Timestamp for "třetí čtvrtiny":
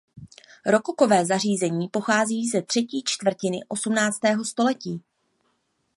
2.61-3.59